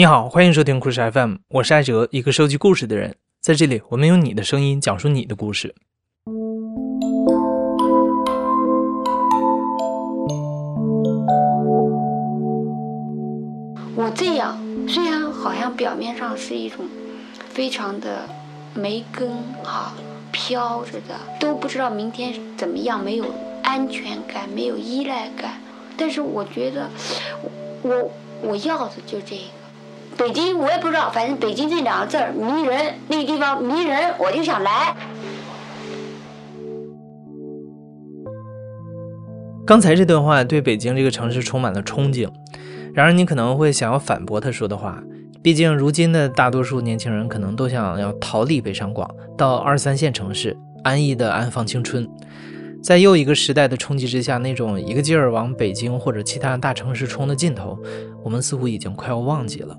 [0.00, 3.14] 你好，欢迎收听故事 FM，我是艾哲，一个收集故事的人。
[3.42, 5.74] 在这里，我们用你的声音讲述你的故事。
[13.94, 14.58] 我这样
[14.88, 16.86] 虽然好像表面上是一种
[17.50, 18.26] 非常的
[18.72, 19.30] 没根
[19.62, 19.92] 哈
[20.32, 23.26] 飘着的，都不知道明天怎么样，没有
[23.62, 25.60] 安全感，没有依赖感。
[25.94, 26.88] 但是我觉得，
[27.82, 28.10] 我
[28.40, 29.59] 我要的就这个。
[30.20, 34.94] 北京我也不知道，反正北京这两个字儿迷人，那个地方迷人，我就想来。
[39.66, 42.28] 刚才这段话对北京这个城市充满了憧憬，
[42.92, 45.02] 然而你可能会想要反驳他说的话，
[45.40, 49.08] 毕竟如今的大多数年轻人可能都想要逃离北上广，
[49.38, 52.06] 到二三线城市安逸的安放青春。
[52.82, 57.78] 在又一个时代的冲击之下，那种一个劲儿往北京或者其他大城市冲的劲头，
[58.22, 59.74] 我们似乎已经快要忘记了。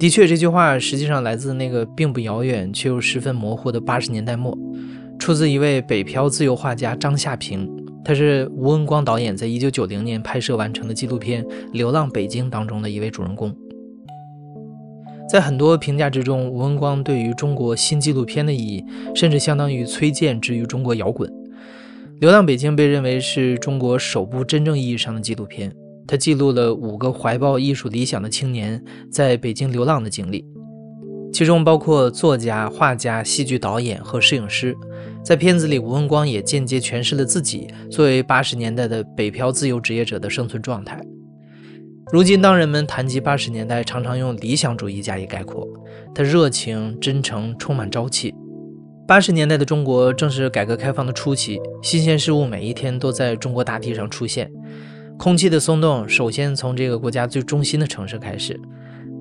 [0.00, 4.56] 的确，这句话实际上来自那个并不遥远却又十分模糊的八十年代末，
[5.18, 7.70] 出自一位北漂自由画家张夏平。
[8.02, 13.54] 他是吴文光导演在一九九零年拍摄完成的纪录片《流浪北京》当中的一位主人公。
[15.30, 18.82] 在很多评价之中，吴文光对于中国新纪录片的意义，
[19.14, 21.30] 甚至相当于崔健之于中国摇滚。
[22.20, 25.70] 《流浪北京》被认为是中国首部真正意义上的纪录片，
[26.10, 30.44] 它记录了五个怀抱艺术理想的青年在北京流浪的经历，
[31.32, 34.76] 其中包括作家、画家、戏剧导演和摄影师。
[35.24, 41.00] 在片子里，吴文光也间接诠释了自己作为八十年代的北漂自由职业者的生存状态。
[42.12, 45.64] 如今，当人们谈及八十年代，常常用理想主义加以概括，
[46.12, 48.34] 他热情、真诚、充满朝气。
[49.06, 54.50] 八十年代的中国正是改革开放的初期，新鲜事物每一天都在中国大地上出现。
[55.20, 58.58] 空气的松动，首先从这个国家最中心的城市开始。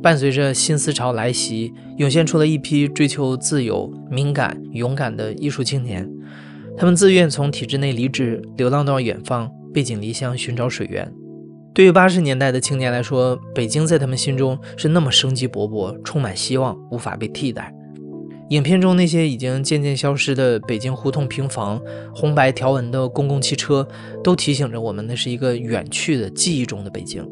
[0.02, 6.10] 伴随着新思潮来袭，涌现出了一批追求自由、敏感、勇敢的艺术青年。
[6.78, 11.12] 他们自愿从体制内离职，流浪到远方，背井离乡寻找水源。
[11.74, 17.76] 对于八十年代的青年来说，北京在他们心中是那么生机勃勃，充满希望，无法被替代。
[18.50, 21.80] 影片中那些已经渐渐消失的北京胡同平房、
[22.12, 23.88] 红白条纹的公共汽车，
[24.24, 27.24] 都提醒着我们，那是一个远去的记忆中的北京，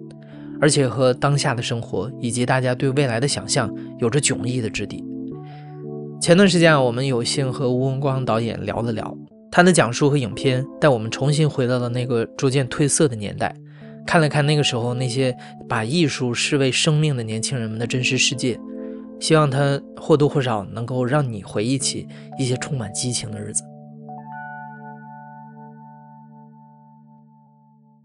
[0.62, 5.04] 而且和当下的生活以及大家对未来的想象有着迥异的质地。
[6.22, 9.18] 前段时间啊，我们有幸和吴文光导演聊了聊，
[9.52, 13.56] 他的讲述和影片带我们重新回到了那个逐渐褪色的年代，
[14.06, 15.36] 看了看那个时候那些
[15.68, 18.60] 把艺术视为生命的年轻人们的真实世界。
[19.20, 22.08] 希望它或多或少能够让你回忆起
[22.38, 23.64] 一些充满激情的日子。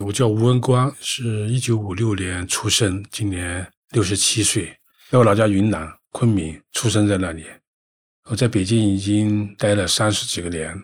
[0.04, 4.76] 我叫吴文光，是一九五六年出生，今年六十七岁，
[5.10, 7.46] 在我老家云南昆明出生在那里。
[8.24, 10.76] 我在北京已经待了三十几个年。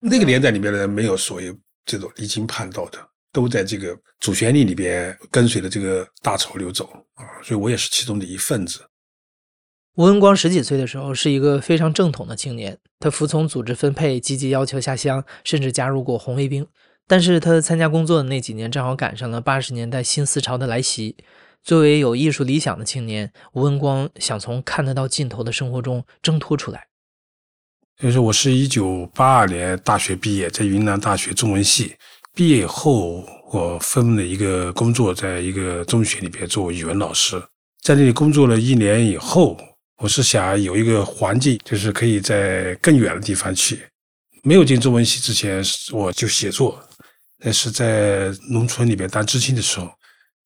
[0.00, 1.54] 那个年代里面的人没有所谓
[1.84, 2.98] 这种离经叛道的，
[3.32, 8.80] 都在这个主旋律里边跟随着这个大潮流走啊，所以我也是其中的一份子。
[9.94, 16.66] 吴文光十几岁的时候是一个非常正统的青年，他服从组织分配，积极要求下乡，甚至加入过红卫兵。
[17.06, 21.16] 但是他参加工作的那几年正好赶上了八十年代新思潮的来袭。
[21.62, 26.86] 作为有艺术理想的青年，吴文光想从看得到尽头的生活中挣脱出来。
[28.00, 31.94] 就是我是一九八二年大学毕业，在云南大学中文系
[32.34, 37.40] 毕业以后，我分了一个工作，在一个中学里边做语文老师，
[37.82, 39.54] 在那里工作了一年以后。
[40.02, 43.86] 我是想有一个环境，就是可以在更远的地方去。
[44.42, 46.76] 没有进中文系之前，我就写作。
[47.38, 49.88] 那是在农村里边当知青的时候。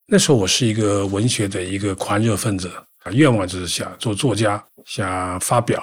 [0.09, 2.71] 那时候我是一个文学的一个狂热分子，
[3.13, 5.83] 愿望就是想做作家，想发表。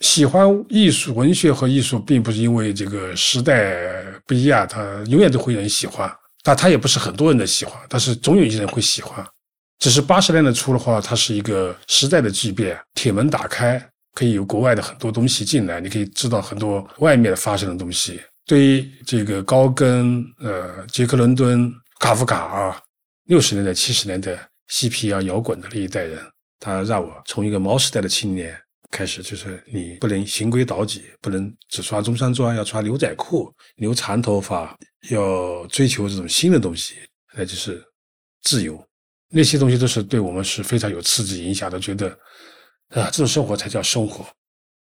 [0.00, 6.12] 喜欢艺术、文学和艺术，并不是因为这个时代不一样，他永远都会有人喜欢，
[6.42, 9.24] 但他也不是很多人的喜欢，但是总有一些人会喜欢。
[9.78, 13.78] 只是八十年代初的话，它是一个时代的巨变，铁门打开，
[14.14, 18.20] 可以有国外的很多东西进来，你可以知道很多外面发生的东西。
[18.46, 22.80] 对于这个高更、呃，杰克伦敦、卡夫卡啊，
[23.24, 24.38] 六十年代、七十年代
[24.68, 26.18] 嬉皮啊、摇滚的那一代人，
[26.58, 28.56] 他让我从一个毛时代的青年
[28.90, 34.76] 开始，就是你不能循规蹈矩，不能只穿中山装，要穿牛仔裤、留长头发，
[35.10, 36.94] 要追求这种新的东西，
[37.36, 37.84] 那就是
[38.42, 38.82] 自由。
[39.30, 42.08] 那些东西都是对我们是非常有刺激影响的，觉得
[42.90, 44.26] 啊，这种生活才叫生活。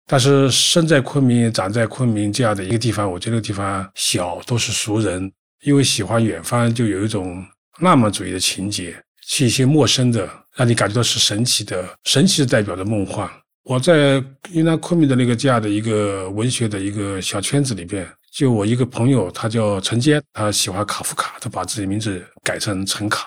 [0.06, 5.32] 但是生在昆明、长在昆明这样的一个地方，我觉得地方小，都是熟人。
[5.62, 7.44] 因为喜欢远方，就有一种
[7.80, 8.94] 浪漫主义的情节，
[9.26, 13.28] 去一些陌生的，让你感觉到是神奇的，神奇是代表着梦幻。
[13.64, 14.22] 我在
[14.52, 23.26] 云南昆明的那个这样的一个文学的一个小圈子里边，就我一个朋友，他叫陈坚，他喜欢卡夫卡，他把自己名字改成陈卡，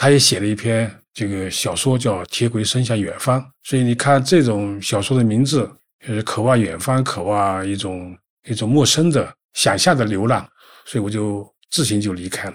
[0.00, 3.38] 他也写了一篇这个小说叫《铁轨伸向远方》。
[3.64, 5.70] 所以你看这种小说的名字，
[6.06, 8.16] 就是渴望远方，渴望一种
[8.48, 10.48] 一种陌生的想象的流浪，
[10.86, 12.54] 所以我就自行就离开了。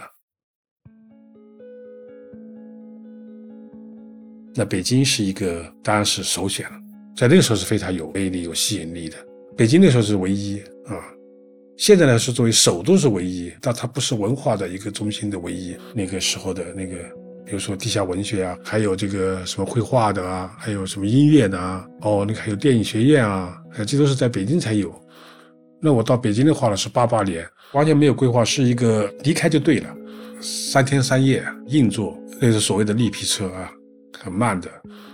[4.56, 6.75] 那北京是一个，当然是首选了。
[7.15, 9.18] 在那个时候是非常有魅力、有吸引力的。
[9.56, 10.98] 北京那时候是唯一啊，
[11.77, 15.77] 现在呢是作为首都是唯一，但它不是文化的一个中心的唯一。
[15.94, 16.98] 那个时候的那个，
[17.45, 23.56] 比如说地下文学啊，还有这个什么绘画的啊，还有什么音乐的啊，哦，那个还有电影学院啊，
[23.86, 24.94] 这都是在北京才有。
[25.80, 29.95] 那我到北京的话呢，是八八年，完全没有规划，是一个离开就对了，
[30.42, 33.71] 三天三夜硬座，那是所谓的绿皮车啊，
[34.19, 34.69] 很慢的。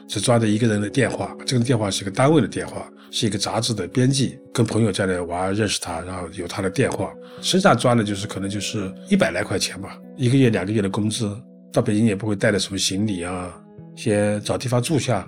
[0.07, 11.33] 只抓着一个人的电话，这个电话是一个单位的电话，是一个杂志的编辑，跟朋友在那玩，认识他，然后有他的电话，身上装的就是可能就是一百来块钱吧，一个月两个月的工资，
[11.71, 13.51] 到北京也不会带着什么行李啊，
[13.95, 15.27] 先找地方住下，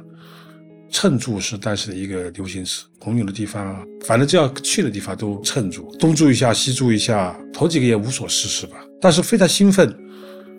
[0.92, 9.96] 蹭住是当时的一个流行词，朋友的地方啊，反正只要去的地方都蹭住，东住一下西住一下，头几个月无所事事吧，但是非常兴奋。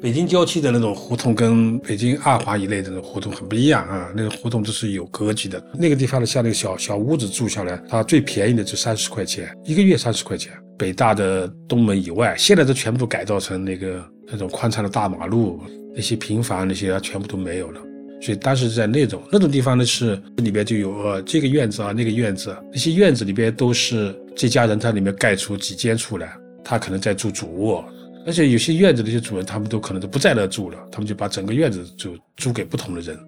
[0.03, 5.65] 北京郊区的那种胡同跟北京二环以内的那种胡同很不一样啊，那个胡同都是有格局的。
[5.73, 10.53] 那个地方呢，像那个小小屋子住下来，它最便宜的就三十块钱一个月，三十块钱。
[10.79, 15.61] 北大的东门以外，现在都全部改造成那个那种宽敞的大马路，
[15.95, 17.81] 那些平房那些啊全部都没有了。
[18.21, 26.35] 所以当时在那种那种地方呢，是里边就有呃这个院子啊，那个院子，那些院子里边都是这家人在里面盖出几间出来，
[26.65, 27.85] 他可能在住主卧。
[28.27, 33.19] 而且有些院子的一些主人，他们都可能都不在那住了，他们就把整个院子就租给不同的人。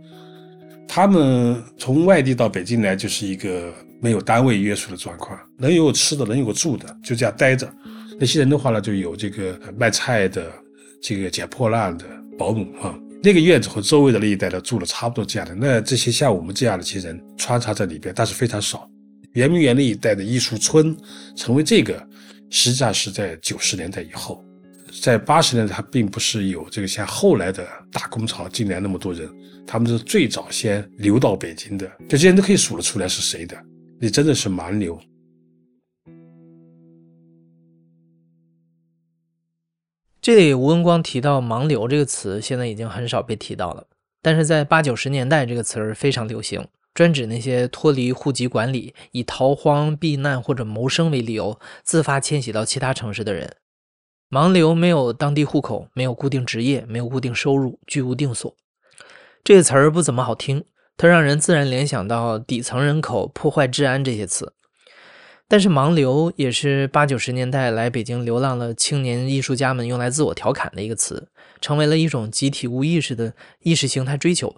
[0.88, 3.70] 他们从外地到北京来，就是一个
[4.00, 7.72] 没有单位约束的状况，能有吃的，能有个住的，就这样待着。
[8.19, 10.52] 那些人的话呢，就有这个卖菜的，
[11.02, 12.04] 这个捡破烂的
[12.38, 12.98] 保姆啊。
[13.22, 15.54] 那个院子和周围的那一带呢住了差不多这样的。
[15.54, 18.88] 那这些像我们这样的一些人穿插在里边，但是非常少。
[19.32, 20.96] 圆明园那一带的艺术村
[21.34, 21.94] 成为这个，
[22.50, 24.43] 实际上是在九十年代以后。
[25.02, 29.28] 在八十年代，他并不是有这个像后来的大工潮进来那么多人，
[29.66, 33.54] 他们是最早先流到北京的，这些人都可以数得出来是谁的。
[33.98, 35.00] 你真的是蛮流。
[40.20, 43.87] 这里吴文光提到“盲流”这个词，现在已经很少被提到了，
[44.20, 53.56] 但是在八九十年代，这个词儿非常流行，专指那些脱离户籍管理，以逃荒、避难或者谋生为理由，自发迁徙到其他城市的人。
[54.28, 58.54] 盲流没有当地户口，没有固定职业，没有固定收入，居无定所。
[59.44, 60.64] 这个词儿不怎么好听，
[60.96, 64.54] 它让人自然联想到底层人口、破坏治安这些词。
[65.48, 71.28] 但是盲流也是八九十年代来北京流浪的青年艺术家们用来自我调侃的一个词，
[71.60, 74.56] 成为了一种集体无意识的意识形态追求。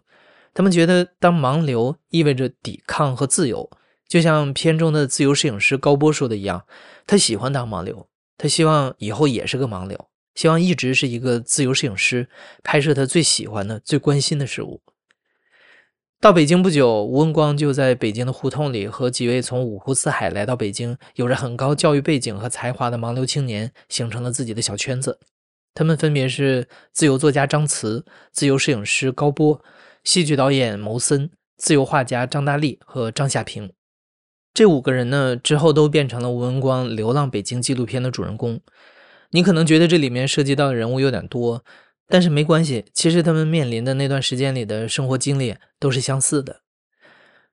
[0.55, 3.71] 他们觉得当盲流意味着抵抗和自由，
[4.09, 6.65] 就像片中的自由摄影师高波说的一样，
[7.07, 8.09] 他喜欢当盲流。
[8.39, 12.29] 他希望以后也是个盲流，希望一直是一个自由摄影师，
[12.65, 14.81] 拍摄他最喜欢的、最关心的事物。
[16.21, 25.21] 到北京不久，吴文光就在北京的胡同里和几位从五湖四海来到北京、有着很高教育背景和才华的盲流青年形成了自己的小圈子。
[25.75, 29.63] 他们分别是自由作家张慈、自由摄影师高波、
[30.03, 33.71] 戏剧导演牟森、自由画家张大力和张夏平。
[34.53, 38.61] 这五个人呢，之后都变成了吴文光《流浪北京》纪录片的主人公。
[39.31, 41.63] 你可能觉得这里面涉及到的人物有点多，
[42.09, 46.63] 但是没关系，其实他们面临的那段时间里的生活经历都是相似的。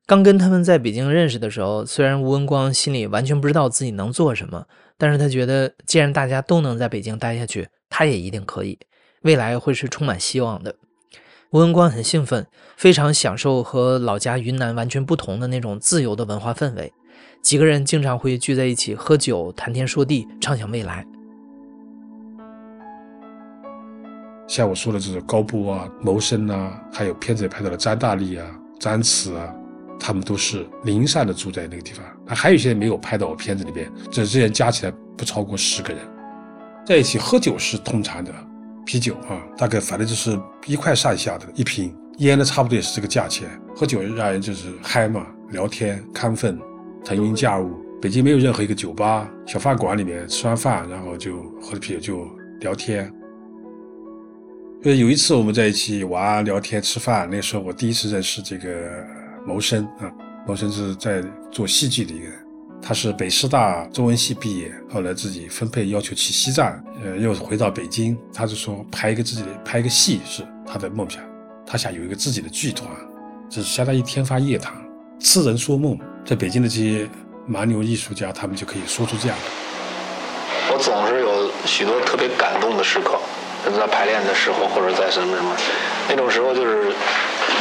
[0.08, 4.66] 刚跟他们在北京认识的时候，虽然吴文光心里完全不知道自己能做什么，
[4.98, 8.80] 但是他觉得既然大家都能在北京待下去，他也一定可以，
[9.24, 10.76] 未来会是充满希望的。
[11.52, 12.46] 吴文光很兴奋，
[12.78, 16.94] 非常享受和老家云南完全不同的那种自由的文化氛围。
[17.42, 21.06] 几个人经常会聚在一起喝酒、谈天说地、畅想未来。
[24.48, 28.46] 像我说的，这种高波啊、谋生啊，还有片子里拍到的张大力啊、
[28.80, 29.54] 张弛啊，
[30.00, 32.06] 他们都是零散的住在那个地方。
[32.26, 36.00] 那还有一些没有拍到我片子里边，这这些人加起来不超过十个人，
[36.86, 38.32] 在一起喝酒是通常的。
[38.86, 43.50] 啤酒啊，大概反正就是一块上下的一瓶烟呢，差不多也是这个价钱。
[43.76, 46.60] 喝酒让人就是嗨嘛，聊天、亢奋、
[47.04, 47.84] 腾云驾雾。
[48.00, 53.12] 北京没有任何一个酒吧、小饭馆里面吃完饭，然后就喝着啤酒就聊天。
[54.86, 59.04] 呃，有一次我们在一起玩、聊天、吃饭，那时候我第一次认识这个
[59.44, 60.06] 谋生啊。
[60.46, 62.34] 谋生是在做戏剧的一个人，
[62.84, 68.16] 他是北师大中文系毕业，后来自己分配要求去西藏，呃，又回到北京。
[68.32, 71.20] 他就说拍一个自己的拍一个戏是他的梦想，
[71.66, 72.88] 他想有一个自己的剧团，
[73.50, 74.72] 就是相当于天方夜谭、
[75.20, 75.98] 痴人说梦。
[76.24, 77.10] 在北京的这些
[77.48, 79.46] 蛮牛艺术家，他们就可以说出这样的。
[80.72, 83.20] 我总是有许多特别感动的时刻。
[83.72, 85.56] 在排练的时候，或者在什么什么，
[86.10, 86.92] 那种时候就是，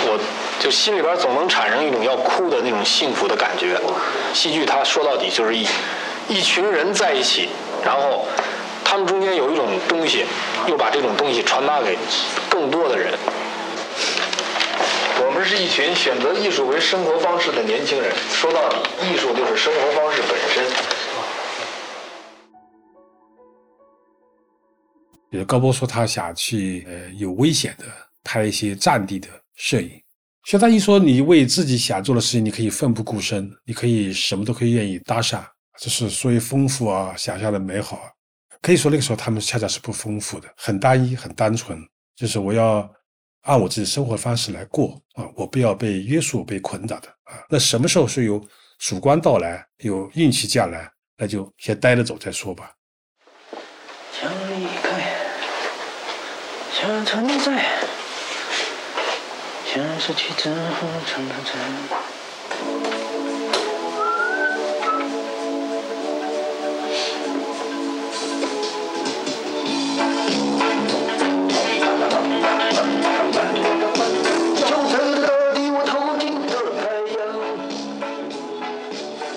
[0.07, 0.19] 我
[0.61, 3.79] 就心里边总能产生一种要哭的那种幸福的感觉。
[4.33, 5.67] 戏剧它说到底就是一
[6.29, 7.49] 一群人在一起，
[7.85, 8.27] 然后
[8.85, 10.25] 他们中间有一种东西，
[10.67, 11.97] 又把这种东西传达给
[12.49, 13.13] 更多的人。
[15.27, 18.11] 我们是一群选择艺术为生活方式的年轻人。
[18.33, 20.65] 说到底，艺术就是生活方式本身。
[25.35, 27.85] 比如高波说他想去呃有危险的
[28.23, 29.91] 拍一些战地的摄影，
[30.45, 35.45] 相当于说你为自己想做的事情，你可以奋不顾身，你可以什么都可以愿意搭上，
[35.81, 38.01] 这是所谓丰富啊，想象的美好。
[38.63, 41.81] 可以说那个时候他们恰恰是不丰富的，很单一，很单纯，
[42.15, 42.89] 就是我要
[43.41, 47.43] 按我自己生活方式来过啊，我不要被约束、被捆绑的啊。
[47.51, 48.41] 那什么时候是有
[48.79, 50.89] 曙光到来，有运气降来，
[51.19, 52.71] 那就先待着走再说吧。
[56.77, 57.65] 想存在，
[59.75, 61.35] 想失去之后存在。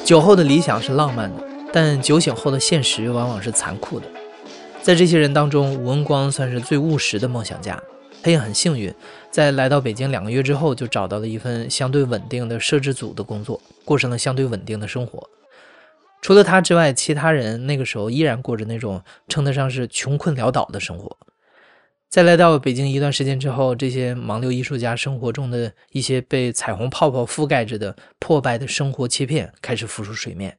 [0.05, 4.05] 酒后的理想是浪漫的，但酒醒后的现实往往是残酷的。
[4.83, 7.81] 在这些人当中，吴文光算是最务实的梦想家。
[8.23, 8.93] 他也很幸运，
[9.31, 15.29] 在来到北京两个月之后，就找到了一份相对稳定的摄制组的工作，过上了相对稳定的生活。
[16.21, 21.15] 除了他之外，其他人那个时候依然过着那种称得上是穷困潦倒的生活。
[22.09, 30.57] 在来到北京一段时间之后，这些盲流艺术家生活中的一些被彩虹泡泡覆盖着的破败的生活切片开始浮出水面。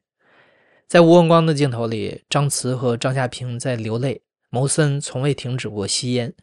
[0.87, 6.33] 在吴文光的镜头里，张慈和张夏平在流泪，牟森从未停止过吸烟，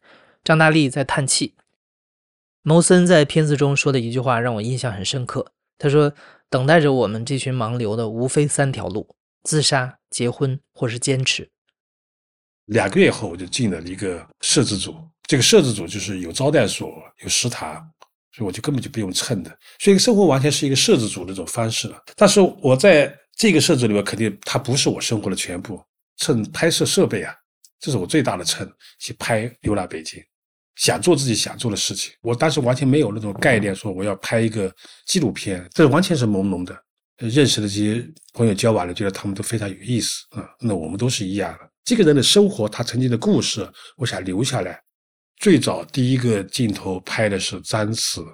[0.47, 1.57] 张大力在叹气。
[2.62, 6.15] 牟森在片子中说的一句话让我印象很深刻，他说
[6.49, 11.50] ：“等待着我们这群盲流的无非三条路：自杀、结婚或是坚持。”
[12.67, 16.93] 两个月后，我就进了一个摄制组，这个摄制组就是有招待所、
[17.25, 17.75] 有食堂，
[18.31, 22.00] 所以我就根本就不用称的，所以生活完全是一个摄制组那种方式了。
[22.15, 25.83] 但是我在这个设置里面肯定它不是我生活的全部，
[26.19, 27.35] 趁拍摄设备啊，
[27.81, 30.21] 这是我最大的趁去拍流浪北京，
[30.76, 32.12] 想做自己想做的事情。
[32.23, 34.73] 我当时完全没有那种概念，说我要拍一个
[35.06, 36.76] 纪录片，这完全是朦胧的。
[37.16, 40.49] 认识的这些朋友交往了，觉得他们都非常有意思啊。
[40.61, 41.71] 那我们都是一样的。
[41.85, 43.66] 这个人的生活，他曾经的故事，
[43.97, 44.78] 我想留下来。
[45.40, 48.25] 最早第一个镜头拍的是张弛。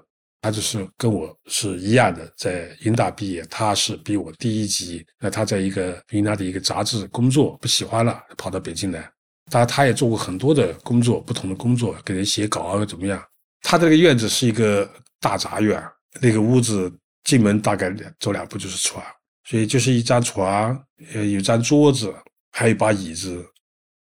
[0.45, 5.07] 他就是跟我是一样的，在云大毕业，他是比我低一级。
[5.21, 9.09] 那他在一个云南的一个杂志工作，不喜欢了，跑到北京来。
[9.53, 13.23] 当然，他也做过很多的工作，不同的工作，给人写稿啊，怎么样？
[13.61, 14.91] 他这个院子是一个
[15.21, 15.79] 大杂院，
[16.23, 16.91] 那个屋子
[17.25, 19.05] 进门大概走两步就是床，
[19.45, 20.83] 所以就是一张床，
[21.13, 22.13] 呃，有张桌子，
[22.53, 23.45] 还有一把椅子，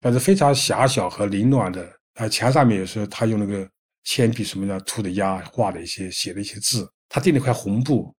[0.00, 1.84] 反正非常狭小和凌乱的。
[2.14, 3.68] 啊，墙上面有时候他用那个。
[4.02, 6.90] 铅笔什么的涂的鸦，画的一些写的一些字。
[7.06, 8.12] 他订了块红布，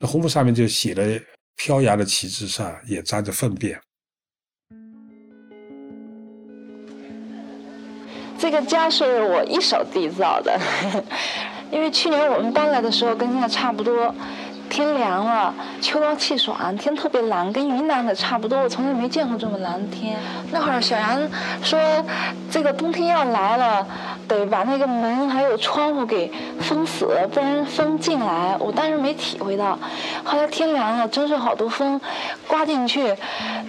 [0.00, 1.20] 那红布上面就写了
[1.54, 3.80] 飘扬的旗帜上也沾着粪便。
[8.40, 10.58] 这个家是我一手缔造的，
[11.70, 14.14] 因为去年我们搬来的时候跟现在差不多。
[14.70, 18.60] 天凉了，秋高气爽，天特别蓝，跟云南的差不多。
[18.60, 20.16] 我从来没见过这么蓝的天。
[20.52, 21.20] 那会儿小杨
[21.60, 21.78] 说，
[22.48, 23.84] 这个冬天要来了，
[24.28, 28.56] 得把那个门还有窗户给封死，不然风进来。
[28.60, 29.76] 我当时没体会到，
[30.24, 32.00] 后来天凉了，真是好多风
[32.46, 33.14] 刮进去。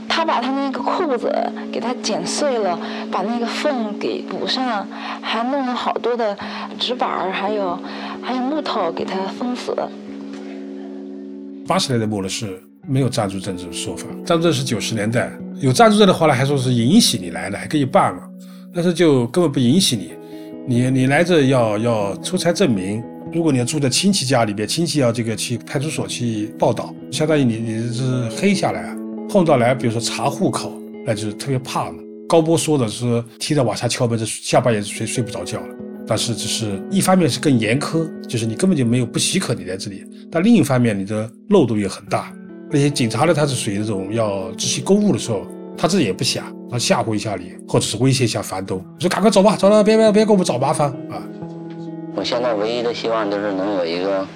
[0.07, 1.33] 他把他那个裤子
[1.73, 2.77] 给他剪碎了，
[3.11, 4.87] 把那个缝给补上，
[5.23, 6.37] 还弄了好多的
[6.77, 7.79] 纸板儿还有
[8.21, 9.75] 还有木头给他封死。
[11.67, 18.23] 八十年代末的是没有暂住证这种说法，暂住证是九十年代有暂住证的话呢，还说是允许你来的，还可以办嘛，
[18.73, 20.11] 但是就根本不允许你，
[20.67, 23.01] 你你来这要要出差证明，
[23.31, 28.97] 如果你要住在亲戚家里边，亲戚要这个去派出所去报道，相当于你你是黑下来啊，
[29.29, 30.73] 碰到来比如说查户口，
[31.05, 31.99] 那就是特别怕嘛。
[32.27, 35.75] 高波说的是，天天晚上敲门，这下半夜睡睡不着觉了。
[36.11, 39.99] 但是只是一方面是更严苛，就是你根本就没有不许可你在这里；
[40.29, 42.33] 但另一方面，你的漏洞也很大。
[42.69, 51.23] 那些警察呢，他是属于那种要执行公务的时候，他自己也不想，他吓唬一下你，或者是威胁一下房东，说赶快走吧，走了别别别给我们找麻烦啊！
[52.13, 54.27] 我现在唯一的希望就是能有一个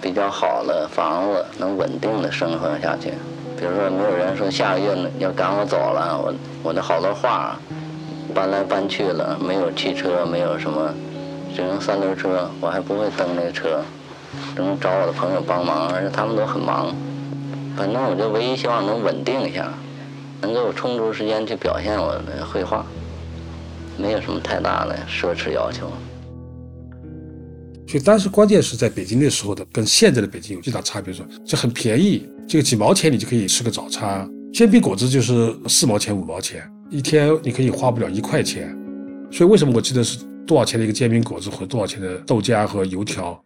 [0.00, 3.10] 比较好的房子，能稳定的生活下去。
[3.58, 7.58] 比如说，没有人说下个月要赶我走了，我我的好多画
[8.30, 10.94] 搬来搬去了，没有汽车，没有什么，
[11.54, 13.82] 只能三轮车，我还不会蹬那个车，
[14.54, 16.94] 只能找我的朋友帮忙，而且他们都很忙。
[17.76, 19.72] 反正我就唯一希望能稳定一下，
[20.40, 22.84] 能够有充足时间去表现我的绘画，
[23.96, 25.90] 没有什么太大的奢侈要求。
[27.88, 31.12] 所以当时关键是在北京那时候的，跟现在的北京有巨大差别。
[31.12, 38.76] 说这很便宜，这个几毛钱你就可以吃个早餐，煎饼果子就是四毛钱五毛钱，一天你可以花不了一块钱。
[39.30, 43.40] 所以为什么我记得是多少钱的一个煎饼果子和多少钱的豆浆和油条？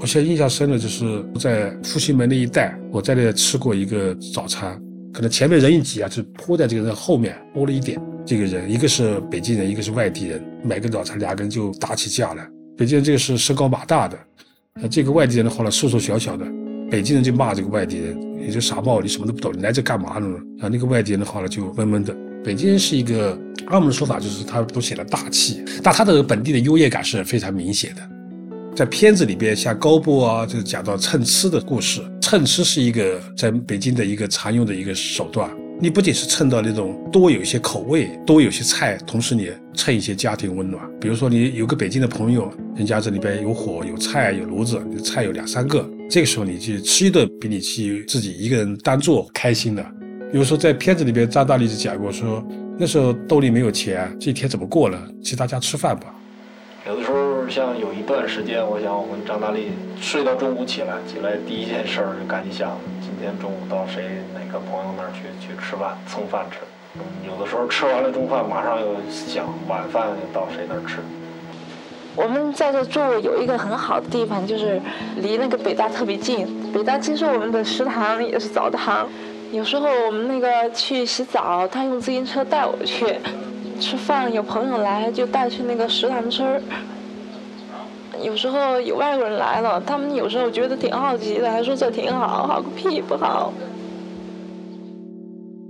[0.00, 4.80] 我现在印象深的就是在复兴门那一带，我在那吃过一个早餐，
[5.12, 8.00] 可能前面人一挤啊，就扑在这个人后面多了一点。
[8.26, 12.48] 这个人一个是北京人，一个是外地人，买个早餐俩人就打起架来。
[12.76, 14.18] 北京人这个是身高马大的，
[14.82, 16.44] 呃，这个外地人的话呢瘦瘦小小的，
[16.90, 20.36] 北京人就骂这个外地人，你这傻帽，你什么都不懂，你来这干嘛呢？
[20.60, 22.14] 啊，那个外地人的话呢就闷闷的。
[22.44, 28.02] 北京人是一个按我们的说法就是他都显得大气，但他的本地的优越感是非常明显的。
[28.74, 35.50] 在片子里边，像高波啊，就讲到蹭吃的故事，蹭吃是一个在北京的一个常用的一个手段。
[35.80, 40.82] 你不仅是蹭到那种多有一些口味，多有些菜，同时你蹭一些家庭温暖。
[41.00, 49.84] 比如说你有个北京的朋友，人家这里边有火、有菜、有炉子，菜有两三个，这个时候你去吃一顿，比你去自己一个人单做开心的。
[50.30, 52.44] 比如说在片子里边，张大力就讲过说，
[52.76, 54.98] 那时候兜里没有钱，这一天怎么过呢？
[55.24, 56.14] 去大家吃饭吧。
[56.86, 59.68] 有的时候像有一段时间，我想我跟张大力
[59.98, 62.78] 睡到中午起来，起来第一件事儿就赶紧想。
[63.00, 64.04] 今天中午到谁
[64.34, 66.58] 哪个朋友那儿去去吃饭蹭饭吃，
[67.26, 70.98] 有的时候吃完了中饭，马上又想晚饭到谁那儿吃。
[72.14, 74.78] 我们在这住有一个很好的地方，就是
[75.22, 76.46] 离那个北大特别近。
[76.72, 79.08] 北大其实我们的食堂也是澡堂，
[79.50, 83.16] 有时候我们那个去洗澡，他用自行车带我去
[83.80, 84.30] 吃饭。
[84.32, 86.60] 有朋友来就带去那个食堂吃。
[88.22, 93.52] 有时候有外国人来了，他们有时候觉得挺好奇的，还说这挺好，好个屁不好。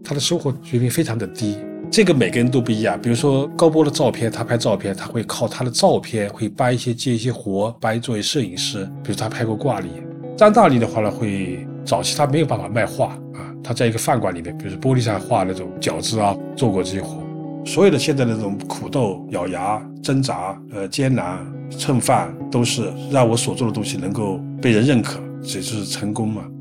[0.03, 1.59] 他的生活水平非常的低，
[1.91, 2.99] 这个每个人都不一样。
[3.01, 8.85] 比如说高波的照片，他拍照片，他会靠他的照片会搬一些接一些活，搬作为摄影师。
[9.05, 9.89] 比如他拍过挂历。
[10.37, 17.23] 张大力的话呢，会早期他没有办法卖画啊，他在一个饭馆里面，比如玻璃上画那种饺子啊，做过这些活。
[17.67, 21.47] 所有的现在的这种苦斗、咬牙、挣扎、呃艰难。
[21.77, 26.43] 蹭饭都是让我所做的东西能够被人认可，这就是成功嘛。《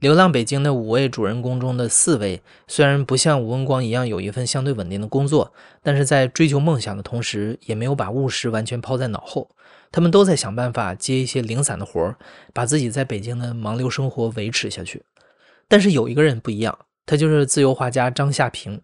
[0.00, 9.50] 流浪北京》的五位主人公中的四位，虽然不像吴文光一样有一份相对稳定的工作，但是在追求梦想的同时，也没有把务实完全抛在脑后。
[9.92, 12.16] 他们都在想办法接一些零散的活儿，
[12.54, 15.02] 把自己在北京的忙流生活维持下去。
[15.68, 18.80] 但是有一个人不一样，他就是自由画家张夏平。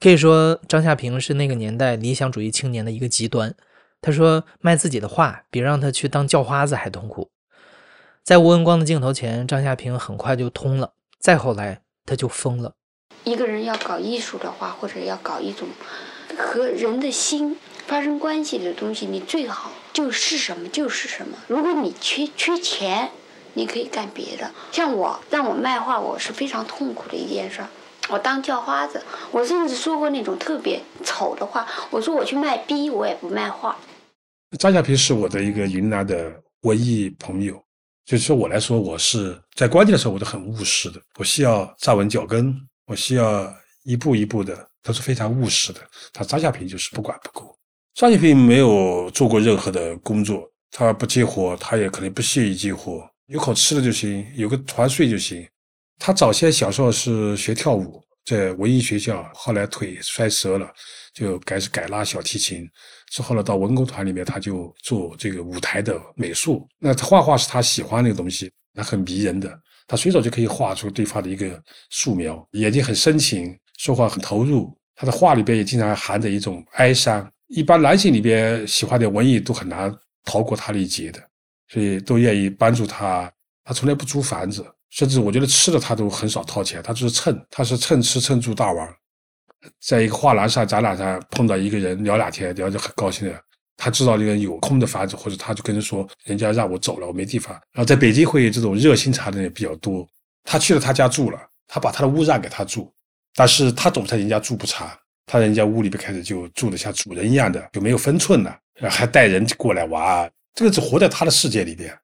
[0.00, 3.54] 可以说，张夏平是那个年代理想主义青年的一个极端。
[4.00, 7.30] 他说，卖自己的画比让他去当叫花子还痛苦。
[8.28, 10.92] 在吴文光的镜头前，张夏平很快就通了。
[11.18, 12.74] 再后来，他就疯了。
[13.24, 15.66] 一个人要搞艺术的话，或者要搞一种
[16.36, 21.38] 和人的心发生关系的东西，你最好就是什么就是什么。
[21.46, 23.08] 如果你缺缺钱，
[23.54, 24.50] 你可以干别的。
[24.72, 27.62] 像我让我卖画，我是非常痛苦的一件事。
[28.10, 31.66] 我当叫花子，我甚至说过那种特别丑的话。
[31.88, 33.74] 我说我去卖逼，我也不卖画。
[34.58, 36.30] 张夏平是我的一个云南的
[36.64, 37.58] 文艺朋友。
[38.08, 40.98] 就是说我来说，我是在关键的时候我都很务实的。
[41.18, 45.80] 我需要站稳脚跟，我需要一步一步的，都是非常务实的。
[46.10, 47.54] 他张夏平就是不管不顾。
[47.92, 55.46] 张夏平没有做过任何的工作，他不接活，他也可能不屑于接活，有口吃的就行，有个团睡就行。
[55.98, 60.66] 他早先小时候是学跳舞，在文艺学校，后来腿摔折了，
[61.12, 62.66] 就开始改拉小提琴。
[63.10, 66.68] 之后呢，到文工团里面，他就做这个舞台的美术。
[66.78, 74.76] 那画画是他喜欢那个东西，那很迷人的，他随手就可以画出对方的一个素描，眼睛很深情，说话很投入。
[74.94, 77.30] 他的画里边也经常含着一种哀伤。
[77.48, 79.94] 一般男性里边喜欢点文艺都很难
[80.24, 81.20] 逃过他的一劫的。
[81.70, 83.30] 所以都愿意帮助他。
[83.62, 88.88] 他从来不租房子，甚至我觉得吃的他都很少掏钱，他就是蹭，他是蹭吃蹭住大王。
[89.80, 93.40] 在一个画廊上展览上碰到一个人聊两天，聊得很高兴的。
[93.76, 97.52] 他知道这个有空的房子，或者他就跟人说，人家让我走了，我没地方。
[97.72, 100.06] 然后在北京会这种热心肠的人比较多。
[100.42, 102.92] 他去了他家住了，他把他的屋让给他住，
[103.34, 104.90] 但是他总在人家住不长，
[105.26, 108.58] 他人家屋里边开始就住的像主人一样的，就没有分寸了，
[108.90, 111.96] 还带人过来玩，这个只活在他的世界里边。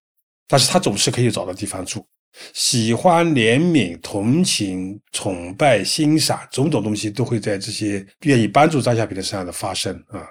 [0.47, 2.07] 但是他总是可以找到地方住，
[2.53, 10.27] 喜欢、怜悯、同情、崇拜、欣赏，种种东西都会在这些愿意帮助张小平的身上的发生啊。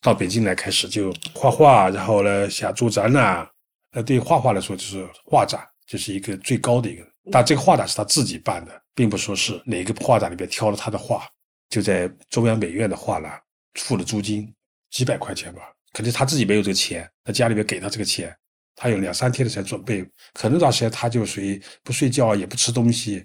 [0.00, 3.48] 到北京来开始就画画，然后呢想做展览，
[3.92, 7.04] 那对画画来说就是画展，就是一个最高的一个。
[7.30, 11.26] 但这个画展是他自己办的，并不说是哪个画展里边挑了他的画，
[11.70, 13.32] 就在中央美院的画廊
[13.74, 14.52] 付了租金，
[14.90, 15.62] 几百块钱吧。
[15.92, 18.36] 肯定他自己没有这个钱，他家里面给他这个钱，
[18.76, 23.24] 他有两三天的时间准备，可能段时间他就属于不睡觉也不吃东西，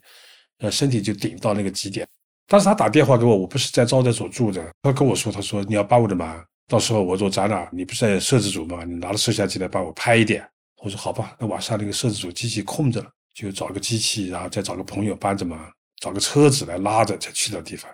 [0.60, 2.08] 呃，身体就顶到那个极点。
[2.48, 8.84] 当时他打电话给我，我不是在招待所住着，他跟我说，他说你要帮我的忙，到时候我做展览，你不是在摄制组吗？
[8.84, 10.48] 你拿着摄像机来帮我拍一点。
[10.82, 15.60] 我说好吧，那晚上那个摄制组机器空着了，就找个机器，然后再找个朋友帮着忙，
[16.02, 17.92] 找个车子来拉着才去的地方。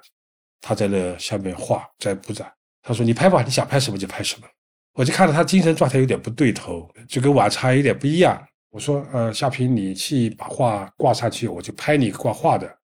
[0.62, 2.52] 他在那下面画，在布展。
[2.82, 4.48] 他说你拍吧，你想拍什么就拍什么。
[4.96, 8.42] 我就看到他精神状态有点不对头，就跟往常有点不一样。
[8.70, 12.80] 我说：“呃，夏平，你去把画挂上去，我就拍你挂画的。”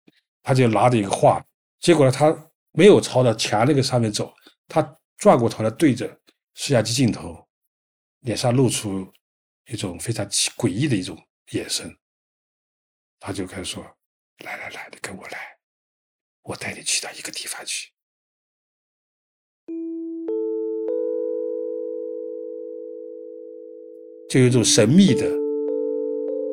[0.41, 1.45] 他就拿着一个画，
[1.81, 2.33] 结果呢，他
[2.71, 4.33] 没有朝着墙那个上面走，
[4.69, 4.81] 他
[5.17, 6.07] 转过头来对着
[6.55, 7.45] 摄像机镜头，
[8.21, 9.13] 脸上露出
[9.67, 11.93] 一种非常诡异的一种眼神。
[13.19, 13.83] 他就开始说
[14.45, 15.57] ：“来来来，你跟我来，
[16.43, 17.91] 我带你去到一个地方去。”
[24.29, 25.25] 就有一种神秘的、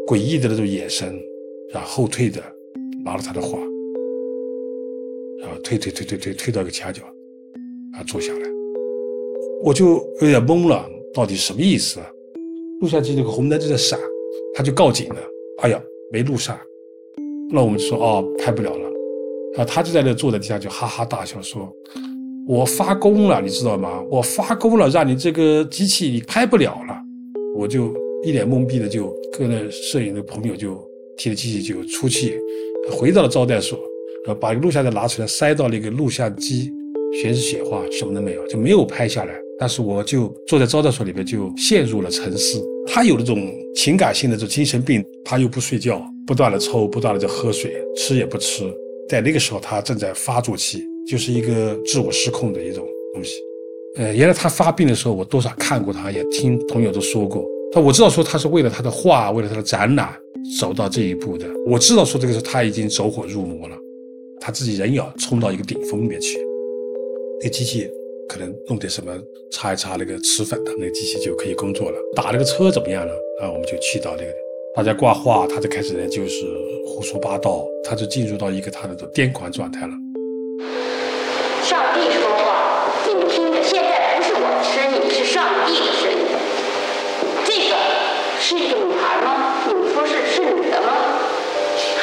[0.05, 1.19] 诡异的那种眼神，
[1.73, 2.39] 然后后退的，
[3.03, 3.57] 拿了他的画，
[5.41, 7.01] 然后退退退退退退到一个墙角，
[7.93, 8.47] 啊，坐下来，
[9.63, 11.99] 我就有点懵了，到底什么意思？
[12.79, 13.99] 录像机那个红灯就在闪，
[14.53, 15.15] 他就告警了，
[15.63, 15.81] 哎呀，
[16.11, 16.55] 没录上，
[17.51, 18.87] 那我们就说哦，拍不了了，
[19.57, 21.75] 啊，他就在那坐在地下就哈哈大笑，说，
[22.47, 23.99] 我发功了，你知道吗？
[24.11, 27.02] 我发功了，让你这个机器你拍不了了。
[27.63, 27.93] 我就
[28.25, 30.75] 一脸懵逼的，就跟那摄影的朋友就
[31.15, 32.37] 提着机器就出去，
[32.91, 33.79] 回到了招待所，
[34.25, 36.69] 然后把录像带拿出来塞到那个录像机，
[37.21, 39.33] 全是雪花，什么都没有，就没有拍下来。
[39.57, 42.61] 但是我就坐在招待所里面，就陷入了沉思。
[42.87, 48.65] 他有那种情感性的这种精神病，他又不睡觉，不断的抽，不断的在喝水，吃也不吃。
[49.07, 53.35] 在那个时候，他正在发作期，就是一个自我失控的一种东西。
[53.95, 57.45] 呃，原来他发病的时候，我多少看过他，也听朋友都说过。
[57.73, 60.15] 但我知道说他是为了他的画，为了他的展览
[60.59, 61.47] 走到这一步的。
[61.65, 63.75] 我知道说这个时候他已经走火入魔了，
[64.39, 66.37] 他自己人要冲到一个顶峰里面去。
[67.41, 67.89] 那机器
[68.29, 69.11] 可能弄点什么，
[69.51, 71.97] 擦一擦那个瓷粉，那个机器就可以工作了。
[72.15, 73.11] 打那个车怎么样呢？
[73.41, 74.31] 啊，我们就去到那个，
[74.75, 76.45] 大家挂画，他就开始呢就是
[76.85, 79.93] 胡说八道，他就进入到一个他的癫狂状态了。
[81.63, 82.93] 上帝说话。
[83.63, 86.12] 现在不是我的声音，是上帝的声音。
[88.53, 89.55] 是一个女孩吗？
[89.65, 90.93] 你们说是是女的吗？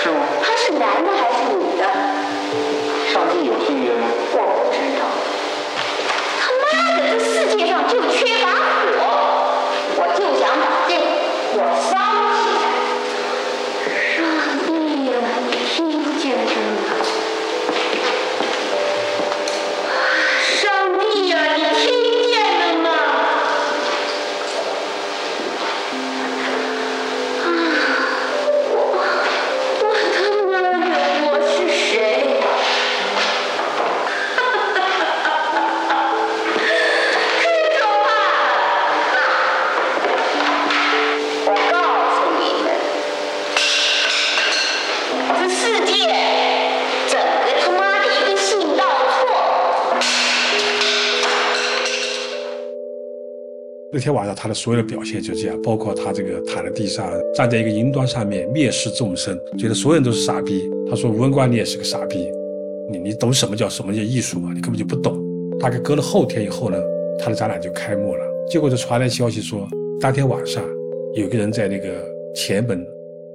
[0.02, 0.26] 是吗？
[0.42, 1.86] 他是男的还是女的？
[3.12, 4.08] 上帝有性别吗？
[4.34, 5.06] 我不知道。
[6.40, 6.66] 他妈
[6.98, 8.50] 的，这世界上就缺把
[54.00, 60.70] 那天晚上他的所有的表现就这样，包括他这个躺在地上，站在一个云端上面蔑视众生，觉得所有人都是傻逼。
[60.88, 62.26] 他说：“吴文官，你也是个傻逼，
[62.90, 64.52] 你你懂什么叫什么叫艺术吗？
[64.54, 65.22] 你根本就不懂。”
[65.60, 66.78] 大概隔了后天以后呢，
[67.18, 68.24] 他的展览就开幕了。
[68.50, 69.68] 结果就传来消息说，
[70.00, 70.64] 当天晚上
[71.14, 72.02] 有个人在那个
[72.34, 72.82] 前门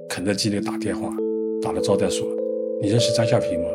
[0.08, 1.14] 肯德基里打电话，
[1.62, 2.26] 打了招待所
[2.82, 3.68] ：“你认识张夏平吗？”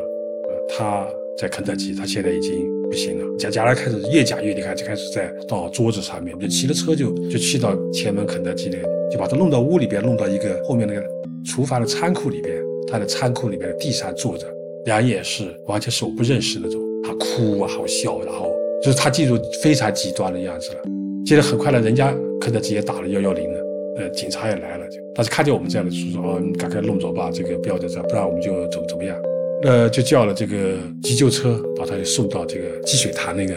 [0.46, 11.02] 呃，他在肯德基，他现在已经不行了，假假如开始越假越厉害，就开始在到桌子上面，就骑着车就就去到前门肯德基那里，就把他弄到屋里边，弄到一个后面那个
[11.42, 12.54] 厨房的仓库里边，
[12.86, 14.46] 他的仓库里边的地上坐着，
[14.84, 18.52] 两眼是完全是我不认识那种，他哭啊，好笑，然后
[18.84, 20.82] 就是他进入非常极端的样子了。
[21.24, 23.58] 接着很快呢，人家肯德基也打了幺幺零了，
[23.96, 29.16] 呃，警察也来了，就但是看见我们这样的，就说哦，你赶快弄走吧，这个不要在这，不然我们就怎么怎么样。
[29.64, 33.54] 呃，就叫了这个急救车，把他送到这个积水潭那个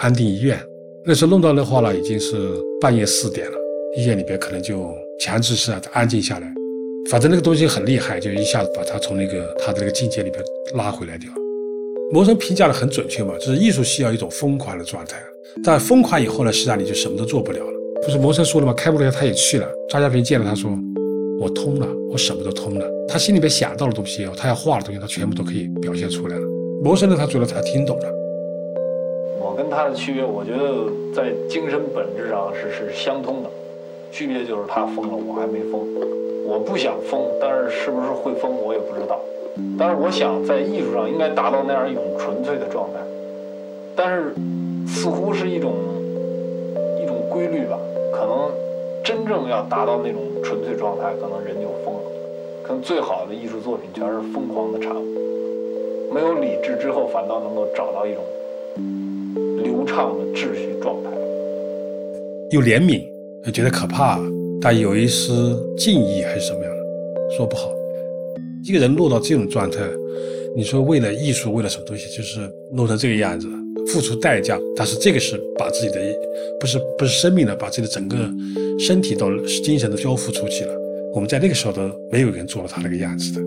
[0.00, 0.58] 安定医院。
[1.06, 3.56] 那时候弄到的话呢，已经是半夜四点了，
[3.96, 4.88] 医院里边可能就
[5.20, 6.54] 强制是安静下来。
[7.10, 10.42] 反正那个东西很厉害，就一下子把他从那个他的那个境界里边
[10.74, 11.28] 拉回来掉。
[12.10, 15.16] 魔神评价的很准确嘛，就是艺术需要一种疯狂的状态，
[15.62, 17.72] 但疯狂以后呢，实际上你就什么都做不了了。
[18.04, 18.72] 不是魔神说了吗？
[18.72, 20.70] 开不了他也去了，张家平见了他说。
[21.44, 22.90] 我通了，我什么都通了。
[23.06, 26.42] 他心里边想到的东西，他要画的东西，他全部都可以表现出来了。
[26.82, 28.06] 魔神呢，他觉得他听懂了。
[29.38, 33.50] 我跟他的区别，我觉得在精神本质上是是相通的，
[34.10, 35.82] 区别就是他疯了，我还没疯。
[36.46, 39.20] 我不想疯，但是是不是会疯，我也不知道。
[39.78, 43.00] 但是我想在艺术上应该达到那样一种纯粹的状态，
[43.94, 44.32] 但是
[44.88, 45.74] 似乎是一种
[47.02, 47.78] 一种规律吧，
[48.14, 48.64] 可能。
[49.04, 52.00] 真正要达到那种纯粹状态，可能人就疯了。
[52.62, 55.04] 可能最好的艺术作品全是疯狂的产物。
[56.12, 58.22] 没有理智之后，反倒能够找到一种
[59.62, 61.10] 流畅的秩序状态。
[62.50, 63.02] 又怜悯，
[63.46, 64.20] 又觉得可怕，
[64.60, 67.68] 但有一丝敬意还是什么样的，说不好。
[68.64, 69.80] 一个人落到这种状态，
[70.54, 73.48] 你说为了艺术，为了什么东西，就是弄成这个样子。
[73.94, 76.00] 付出代价，但是这个是把自己的
[76.58, 78.28] 不是不是生命了，把自己的整个
[78.76, 79.30] 身体都
[79.62, 80.74] 精神都交付出去了。
[81.14, 83.40] 我们在那个时候都没有人做到他那个样子的。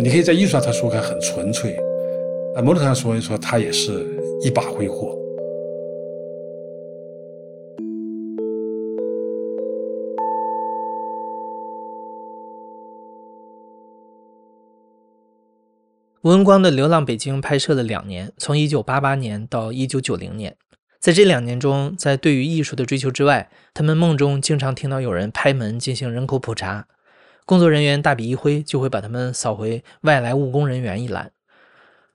[0.00, 1.76] 你可以在艺术上他说他很纯粹，
[2.54, 4.06] 啊，某种程度上说一说他也是
[4.42, 5.14] 一把挥霍。
[16.26, 20.56] 吴文光的《流浪北京》拍摄了两年，从1988年到1990年。
[20.98, 26.88] 在这两年中，在对于艺术的追求之外，他们梦中经常听到有人拍门进行人口普查，
[27.44, 31.30] 工作人员大笔一挥，就会把他们扫回外来务工人员一栏。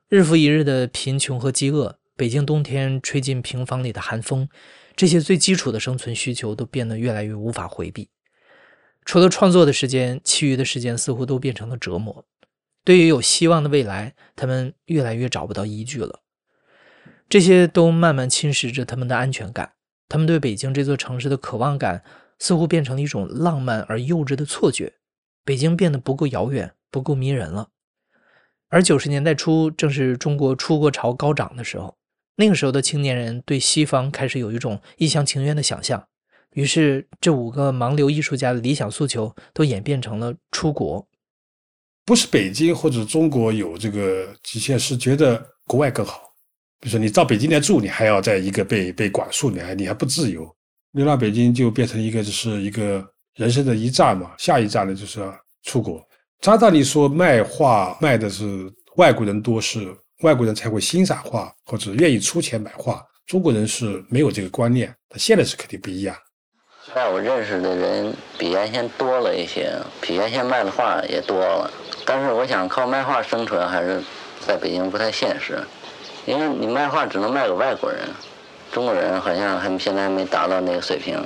[0.10, 4.50] 日复一日的贫穷和饥饿，北京冬天吹进平房里的寒风，
[4.94, 8.10] 这些最基础的生存需求都变得越来越无法回避。
[9.06, 12.26] 除了创作的时间，其余的时间似乎都变成了折磨。
[12.84, 16.22] 对于有希望的未来，他们越来越找不到依据了。
[17.30, 19.74] 这些都慢慢侵蚀着他们的安全感。
[20.10, 22.04] 他们对北京这座城市的渴望感，
[22.40, 24.94] 似乎变成了一种浪漫而幼稚的错觉。
[25.46, 27.70] 北京变得不够遥远，不够迷人了。
[28.68, 31.98] 而九十年代初，正是中国出国潮高涨的时候。
[32.36, 36.08] 那个时候的青年人对西方开始有一种一厢情愿的想象。
[36.54, 41.08] 于是，这五个盲流艺术家的理想诉求都演变成了出国。
[42.12, 46.24] 不是北京或者中国有这个极限，是觉得国外更好。
[46.78, 50.46] 比如说，你到北京来住，你还要在一个被被管束，你还你还不自由。
[50.92, 53.02] 流浪北京就变成一个，就是一个
[53.36, 54.34] 人生的一站嘛。
[54.38, 55.22] 下一站呢，就是
[55.64, 56.06] 出国。
[56.42, 63.02] 张大你说，卖画卖的是外国人多，是外国人才会欣赏画或者愿意出钱买画。
[63.26, 66.14] 中国人是没有这个观念，他现在是肯定不一样。
[66.96, 71.70] 在我认识的人比原先多了一些，比原先卖的画也多了。
[72.06, 74.02] 但是我想靠卖画生存，还是
[74.40, 75.60] 在北京不太现实，
[76.26, 78.00] 因为你卖画只能卖给外国人，
[78.72, 81.24] 中国人好像还现在还没达到那个水平。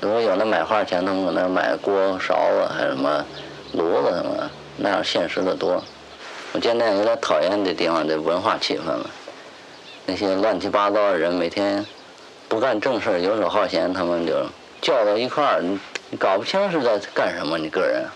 [0.00, 3.22] 如果有那买画钱，他们可能买锅勺子，还有什么
[3.74, 5.84] 炉子什么，那样现实的多。
[6.52, 9.10] 我现在有点讨厌这地方的文化气氛了，
[10.06, 11.84] 那些乱七八糟的人，每天
[12.48, 14.46] 不干正事游手好闲，他们就
[14.86, 15.76] 叫到一块儿，你
[16.12, 18.06] 你搞不清是在干什么，你个人。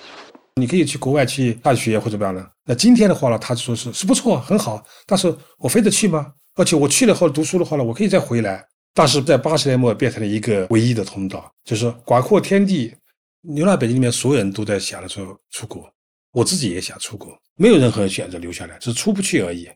[0.55, 2.49] 你可以去国外去大学或者怎么样的。
[2.65, 4.81] 那今天的话呢，他说是是不错，很好。
[5.05, 6.33] 但是我非得去吗？
[6.55, 8.65] 而且我去了后读书的话呢，我可以再回来。
[8.95, 12.95] 但是在八十年末变成了一个唯一的通道，就是广阔天地。
[13.43, 15.93] 流浪北京里面所有人都在想着说出国，
[16.31, 19.69] 我自己也想出国，没有任何人选择留下来，只是出不去而已。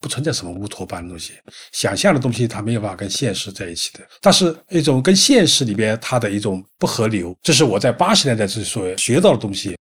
[0.00, 1.32] 不存在什么乌托邦的东西，
[1.72, 4.00] 想象的东西它没有办法跟现实在一起的。
[4.20, 9.76] 但是一种跟现实里边它的一种不合流，这是我在八十年代之所学到的东西。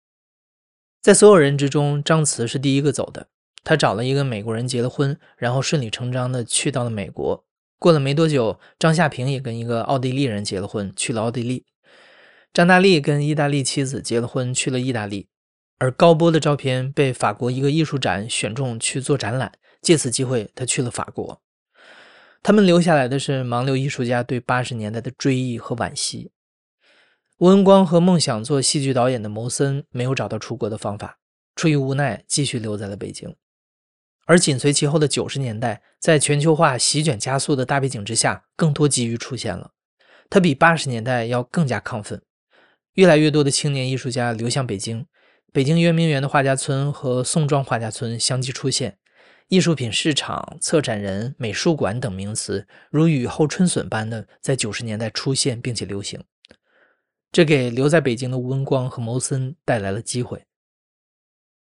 [1.01, 3.27] 在所有人之中，张慈是第一个走的。
[3.63, 7.45] 他找了一个美国人结了婚，然后顺理成章的去到了美国。
[7.79, 11.65] 过了没多久，张夏平也跟一个奥地利人结了婚，去了奥地利。
[12.53, 15.27] 张大力跟意大利妻子结了婚，去了意大利。
[15.79, 21.41] 而高波的照片被法国一个艺术展选中去做展览，借此机会他去了法国。
[22.43, 26.31] 他们留下来的是盲流艺术家对八十年代的追忆和惋惜。
[27.39, 31.19] 吴文光和梦想做戏剧导演的牟森没有找到出国的方法，
[31.55, 33.35] 出于无奈，继续留在了北京。
[34.25, 39.71] 而紧随其后的九十年代，在全球化席卷加速的大背景之下，更多机遇出现了。
[40.29, 42.21] 他比八十年代要更加亢奋，
[42.93, 45.05] 越来越多的青年艺术家流向北京，
[45.53, 48.97] 北京圆明园的画家村和宋庄画家村相继出现。
[49.49, 56.21] 艺术品市场、策展人、美术馆等名词，如雨后春笋般的在九十年代出现并且流行，
[57.31, 60.43] 这给留在北京的吴文光和牟森带来了机会。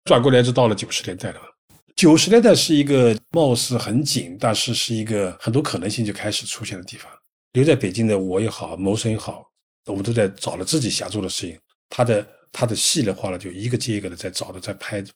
[0.04, 1.40] 转过来就到了九十年代了。
[1.94, 7.08] 九十年代是一个貌似很紧，但是是一个很多可能性就开始出现的地方。
[7.52, 9.44] 留在北京的我也好，牟森也好，
[9.86, 11.56] 我们都在找了自己想做的事情。
[11.88, 15.12] 他的他的戏的话呢，就一个接一个的在找的，在拍着。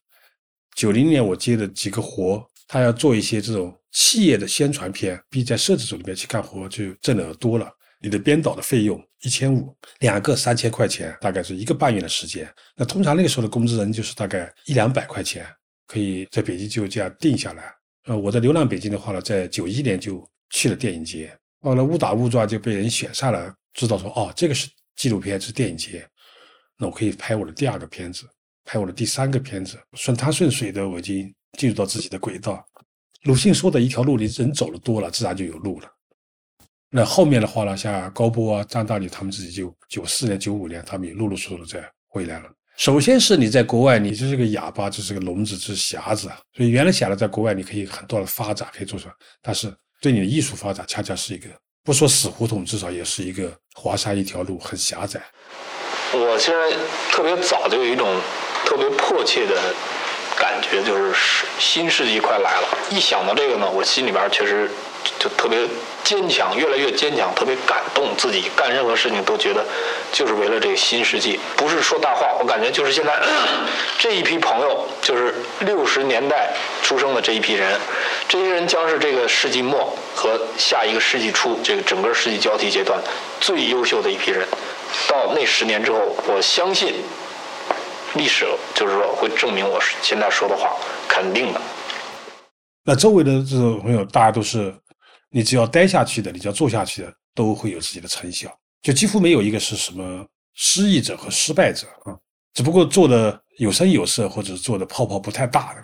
[0.77, 7.71] 九零年我接的几个活，他要做一些这种企业的宣传片，比在摄制组里面去干活就挣得多了。
[8.01, 12.47] 你的编导的费用一千五，两个三千块钱，大概是一个半月的时间。
[12.77, 15.47] 那通常那个时候的工资人就是大概一两百块钱，
[15.87, 17.73] 可以在北京就这样定下来。
[18.07, 26.07] 呃，我在流浪北京的话呢，在九一年就去了电影节，后来误打误撞就被人选上了，知道说哦，这个是纪录片，是电影节，
[26.77, 28.29] 那我可以拍我的第二个片子。
[28.65, 32.65] 拍我的第三个片子，顺他顺水的，我已经进入到自己的轨道。
[33.25, 35.89] 鲁迅说的一条路，你人走的多了，自然就有路了。
[36.91, 42.45] 那后面的话呢，像高波啊、张大礼他们自己就九四年、九五年，他们也陆陆续续的在回来了。
[42.77, 49.15] 首先是你在国外，你就是个哑巴，就是个聋子，是瞎子啊，所以原来想着在国外你可以很多的发展，可以做出来。
[49.41, 51.49] 但是对你的艺术发展，恰恰是一个
[51.83, 55.21] 不说死胡同，至少也是一个华山一条路，很狭窄。
[56.13, 56.77] 我现在
[57.11, 58.07] 特别早就有一种。
[58.75, 59.55] 特别迫切的
[60.37, 61.15] 感觉就是
[61.61, 62.67] 新世纪快来了。
[62.91, 64.69] 一想到这个呢，我心里边确实
[65.17, 65.61] 就特别
[66.03, 68.09] 坚强，越来越坚强，特别感动。
[68.19, 69.65] 自己干任何事情都觉得
[70.13, 72.35] 就是为了这个新世纪，不是说大话。
[72.41, 73.17] 我感觉就是现在
[73.97, 77.79] 这一批朋友，就是六十年代出生的这一批人，
[78.29, 82.99] 这些人将是这个世纪末和下一个世纪初这个整个世纪交替阶段
[83.41, 84.45] 最优秀的一批人。
[85.07, 86.93] 到那十年之后，我相信。
[88.17, 90.71] 历史就是说会证明我现在说的话
[91.09, 91.61] 肯定的。
[92.85, 94.75] 那周围的这种朋友，大家都是
[95.31, 98.49] 你只要待下去的，你只要做下去的，都会有自己的成效。
[98.83, 100.25] 就几乎没有一个是什么
[100.55, 102.15] 失意者和失败者啊，
[102.53, 105.83] 只不过做的有声有色，或者做的泡泡不太大的。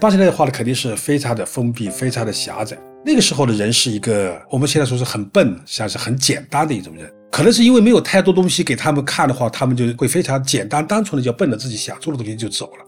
[0.00, 2.78] 八十年代画的肯定是非常的封闭，非常的狭窄。
[3.08, 7.10] 那个时候的人是一个我们现在说是很笨，像是很简单的一种人。
[7.32, 12.84] 可能是因为没有太多东西给他们看的话，他们就会非常简单、单纯的就奔着自己想做的东西就走了。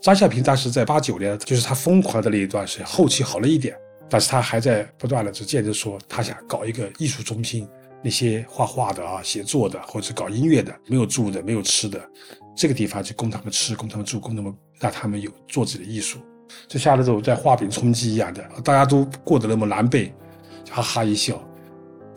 [0.00, 3.76] 张小平当时在八九年，就是他疯狂的那一段时间，后期好了一点，
[4.10, 7.68] 但是他还在不断的就坚持说，他想搞一个艺术中心，
[8.02, 12.00] 那些画画的啊、写作的或者搞音乐的，没有住的、没有吃的，
[12.56, 16.18] 这个地方就供他们吃、供他们住、供他们让他们有做自己的艺术。
[16.68, 20.10] 就像那种在画饼充饥一样的，大家都过得那么狼狈，
[20.70, 21.40] 哈哈一笑。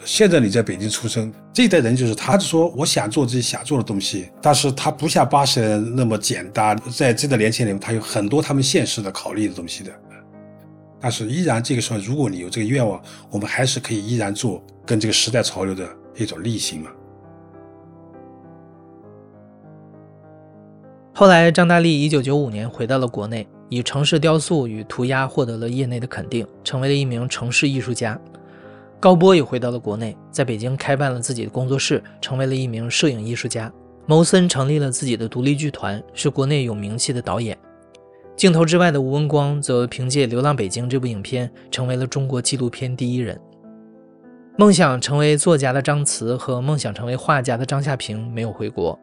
[0.03, 9.91] 现在你在北京出生，这一代人就是他，就说我想做自己想做的东西，但是他不像八十年那么简单，在这代年轻人，他有很多他们现实的考虑的东西的。
[10.99, 16.91] 但是依然这个时候，如果你有这个愿望，我们还是可以依然做跟这个时代潮流的一种逆行嘛。
[21.13, 28.19] 后来，张大力一九九五年回到了国内，以城市雕塑与涂鸦获得了业内的肯定，成为了一名城市艺术家。
[28.99, 33.71] 高波也回到了国内，在北京开办了自己的工作室，成为了一名摄影艺术家。
[34.07, 37.57] 牟森成立了自己的独立剧团，是国内有名气的导演。
[38.35, 43.39] 镜头之外的吴文光则凭借《流浪北京》这部影片，成为了中国纪录片第一人。
[44.57, 48.97] 梦想成为作家的张慈和梦想成为画家的张夏平没有回国。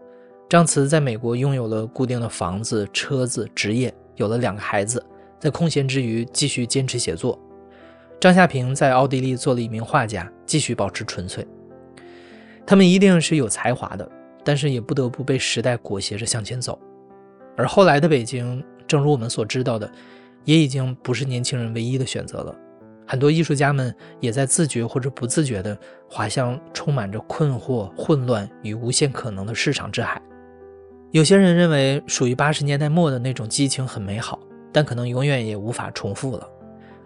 [0.49, 5.05] 张慈在美国拥有了固定的房子、车子、职业，有了两个孩子，
[5.39, 7.39] 在空闲之余继续坚持写作。
[8.21, 11.47] 张夏平在奥地利做了一名画家，继续保持纯粹。
[12.65, 14.09] 他们一定是有才华的，
[14.45, 16.79] 但是也不得不被时代裹挟着向前走。
[17.57, 19.91] 而后来的北京，正如我们所知道的，
[20.45, 22.55] 也已经不是年轻人唯一的选择了。
[23.05, 25.77] 很多艺术家们也在自觉或者不自觉地
[26.09, 30.23] 滑向充满着困惑、混乱与无限可能的市场之海。
[31.13, 34.41] 有些人认为，属于八十年代末的那种激情很美好，
[34.73, 36.49] 但可能永远也无法重复了；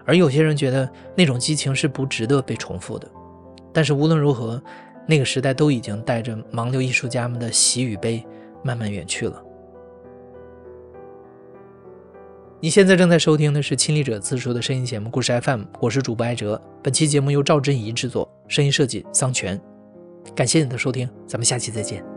[0.05, 3.11] 而有些人觉得那种激情是不值得被重复的。
[3.73, 4.63] 但是无论如何，
[5.09, 8.25] 那个时代都已经带着盲流艺术家们的喜与悲，
[8.63, 9.43] 慢慢远去了。
[12.61, 16.61] 你现在正在收听的是《亲历者自述》的声音节目《故事 FM》，我是主播艾哲。
[16.81, 19.61] 本期节目由赵振怡制作，声音设计桑泉。
[20.33, 22.16] 感谢你的收听，咱们下期再见。